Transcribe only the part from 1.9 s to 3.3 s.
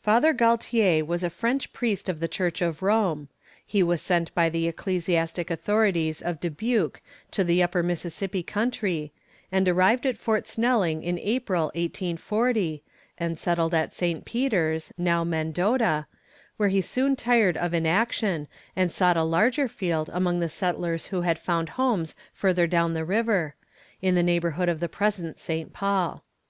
of the Church of Rome.